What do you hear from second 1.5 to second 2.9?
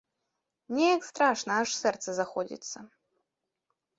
аж сэрца заходзіцца.